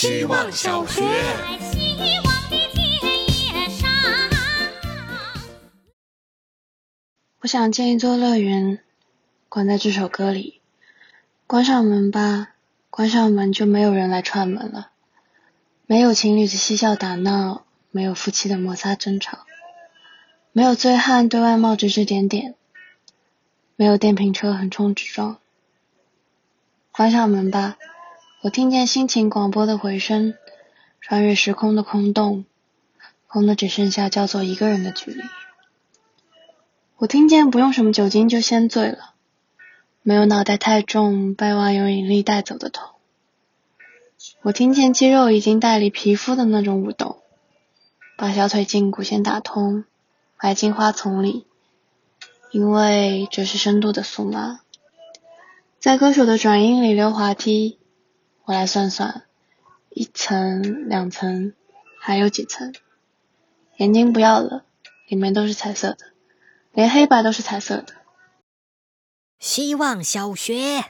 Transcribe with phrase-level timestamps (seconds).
[0.00, 1.02] 希望小学。
[7.40, 8.82] 我想建一座乐园，
[9.50, 10.62] 关在这首歌里。
[11.46, 12.54] 关上门吧，
[12.88, 14.92] 关上门就没有人来串门了。
[15.84, 19.40] 没有情侣的嬉笑打闹，没有夫妻的摩擦争吵，
[20.52, 22.54] 没有醉汉对外貌指指点点，
[23.76, 25.36] 没有电瓶车横冲直撞。
[26.90, 27.76] 关上门吧，
[28.42, 30.32] 我听见心情广播的回声，
[31.02, 32.46] 穿越时空的空洞，
[33.26, 35.20] 空的只剩下叫做一个人的距离。
[36.96, 39.12] 我听见不用什么酒精就先醉了，
[40.00, 42.88] 没有脑袋太重被万有引力带走的痛。
[44.40, 47.18] 我听见肌肉已经带离皮肤的那种舞动，
[48.16, 49.84] 把小腿筋骨先打通，
[50.40, 51.44] 埋进花丛里，
[52.52, 54.60] 因为这是深度的酥麻。
[55.78, 57.78] 在歌手的转音里溜滑梯，
[58.50, 59.22] 我来算算，
[59.90, 61.52] 一层、两层，
[62.00, 62.74] 还有几层？
[63.76, 64.64] 眼睛不要了，
[65.06, 65.98] 里面都是彩色的。
[66.72, 67.94] 连黑白都是彩色的。
[69.38, 70.86] 希望小学。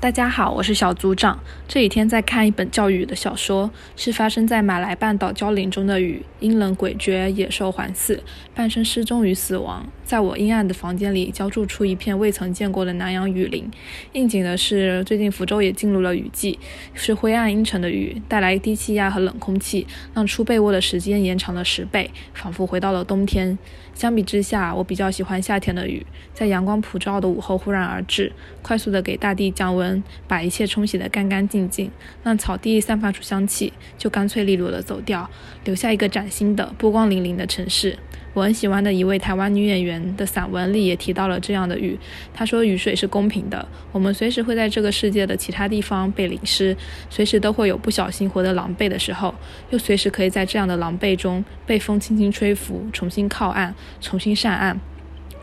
[0.00, 1.42] 大家好，我是小组长。
[1.66, 8.20] 这几天在看一本教育的小说，是发生在马来半岛礁林中的雨，阴冷诡谲，野兽环伺，
[8.54, 13.68] 半生失踪与死亡，在我阴暗的房间里浇筑出一片未曾见过的南洋雨林。
[14.12, 16.58] 应景的是，最近福州也进入了雨季，
[16.92, 23.58] 是灰暗阴沉的雨，带来低气压和冷空气，让出被窝的时间延长了十倍，仿佛回到了冬天。
[23.94, 31.90] 相比之下，我比较喜欢夏天的雨，在阳光普照的午后忽然而至，快速的给大地降温，把一切冲洗得干干净净，
[32.22, 35.30] 让草地散发出香气，就干脆利落的走掉，
[35.64, 37.96] 留下一个崭新的波光粼粼的城市。
[38.34, 41.96] 我很喜欢的一位台湾女演员的散文里也提到了这样的雨。
[42.34, 46.76] 她说：“雨水是公平的，我们随时会在这个世界的其他地方被淋湿，
[47.08, 49.32] 随时都会有不小心活得狼狈的时候，
[49.70, 54.78] 又随时可以在这样的狼狈中被风轻轻吹拂，重新靠岸，重新上岸。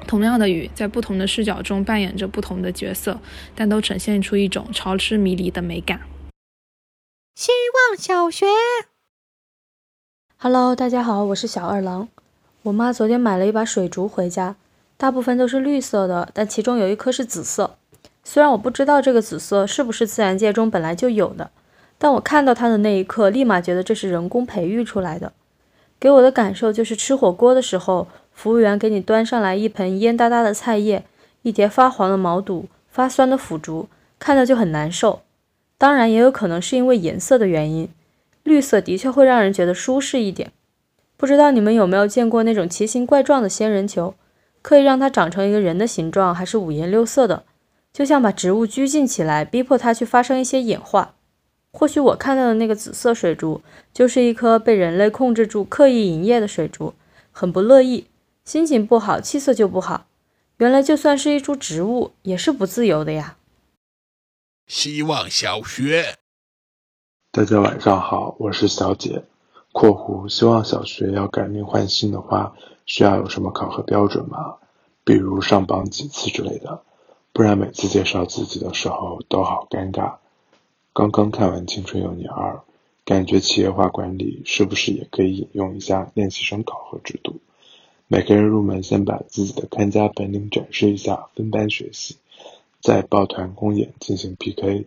[0.05, 3.21] 同样的雨，在不同的视角中扮演着不同的角色，
[3.55, 6.01] 但都呈现出一种潮湿迷离的美感。”
[7.35, 7.51] 希
[7.89, 8.45] 望小学
[10.37, 12.09] ，Hello，大家好，我是小二郎。
[12.63, 14.55] 我妈昨天买了一把水竹回家，
[14.95, 17.75] 大部分都是绿色的，但其中有一颗是紫色。
[18.23, 21.49] 虽然我不知道这个紫色是不是自然界中本来就有的，
[21.97, 25.33] 但我看到它的那一刻，立马觉得这是人工培育出来的。
[25.99, 31.03] 给我的感受就是吃火锅的时候，服务员给你端上来一盆蔫哒哒的菜叶，
[31.41, 33.87] 一碟发黄的毛肚，发酸的腐竹，
[34.19, 35.23] 看着就很难受。
[35.79, 37.89] 当然，也有可能是因为颜色的原因，
[38.43, 40.51] 绿色的确会让人觉得舒适一点。
[41.21, 44.15] 不知道你们有没有见过那种奇形怪状的仙人球，
[44.63, 47.43] 可以让它长成一个人的形状，还是五颜六色的，
[47.93, 51.13] 就像把植物拘禁起来，逼迫它去发生一些演化。
[51.73, 53.61] 或许我看到的那个紫色水珠，
[53.93, 56.95] 就是一颗被人类控制住、刻意营业的水珠，
[57.31, 58.07] 很不乐意，
[58.43, 60.07] 心情不好，气色就不好。
[60.57, 63.37] 原来就算是一株植物，也是不自由的呀。
[64.65, 66.15] 希望小学，
[67.31, 69.21] 大家晚上好，我是小姐。
[69.71, 72.55] 括弧希望小学要改名换姓的话，
[72.85, 74.55] 需要有什么考核标准吗？
[75.03, 76.83] 比如上榜几次之类的，
[77.33, 80.15] 不然每次介绍自己的时候都好尴尬。
[80.93, 82.55] 刚刚看完《青春有你二》，
[83.05, 87.37] 感觉企业化管理是不是也可以引用一下练习生考核制度？
[88.07, 92.17] 每个人入门先把自己的看家本领展示一下，分班学习，
[92.81, 94.85] 再抱团公演进行 PK，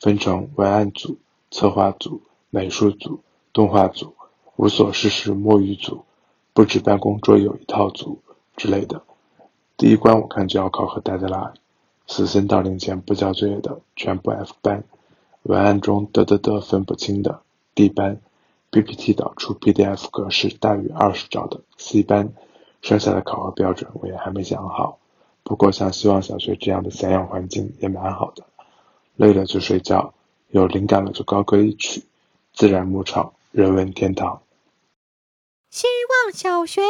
[0.00, 1.18] 分成文案组、
[1.52, 3.20] 策划组、美术组、
[3.52, 4.14] 动画组。
[4.56, 6.04] 无所事事摸鱼组、
[6.52, 8.20] 布置办公桌有一套组
[8.56, 9.02] 之类的，
[9.76, 11.54] 第一关我看就要考核大家啦。
[12.06, 14.84] 死神到零前不交作业的全部 F 班，
[15.42, 17.40] 文案中得得得分不清的
[17.74, 18.20] D 班
[18.70, 22.32] ，PPT 导出 PDF 格式大于二十兆的 C 班，
[22.80, 24.98] 剩下的考核标准我也还没想好。
[25.42, 28.44] 不过像希望小学这样的散养环境也蛮好的，
[29.16, 30.14] 累了就睡觉，
[30.48, 32.04] 有灵感了就高歌一曲，
[32.54, 34.42] 自然牧场，人文天堂。
[35.70, 36.80] 希望小学，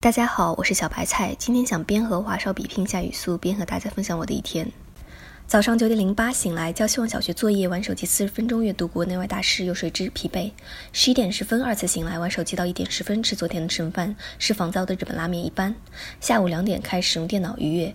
[0.00, 1.36] 大家好，我是小白菜。
[1.38, 4.66] 今天想边和华少比拼下语速，边和大家分享我的一天。
[5.46, 10.50] 早上九点零八醒来，交希望小学作业，玩手机四十分钟阅读国内外大事，又睡至疲惫。
[10.90, 15.74] 十一点十分二次醒来，玩手机到一点十分吃昨天的剩饭，是仿造的日本拉面一般。
[16.18, 17.92] 下午两点开始用电脑愉悦，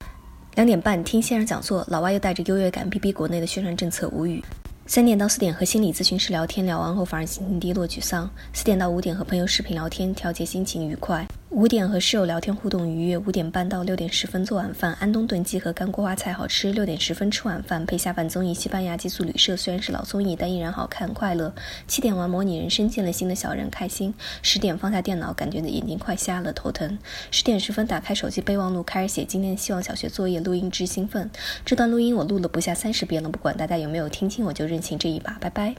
[0.54, 4.44] 两点半听先生讲座，老外又带着优越感逼逼国内的宣传政策，无语。
[4.88, 8.30] 三点到四点和心理咨询师聊天，聊完后反而心情低落沮丧。
[8.54, 11.28] 四点到五点和朋友视频聊天，调节心情愉快。
[11.56, 16.74] 五点和室友聊天互动愉悦，五点半到六点十分做晚饭，安东炖鸡和干锅花菜好吃。
[16.74, 21.54] 六点十分吃晚饭，配下饭综艺《西班牙寄宿旅社》，虽然是老综艺，但依然好看快乐。
[21.88, 24.14] 七点玩模拟人生，见了新的小人开心。
[24.42, 27.00] 十点放下电脑，感觉的眼睛快瞎了，头疼。
[27.32, 31.32] 十点十分打开手机备忘录，开始写今天的希望小学作业，录音之兴奋。
[31.64, 35.76] 这段录音我录了不下三十遍了，不管大家有没有听清，我就任性这一把，拜拜。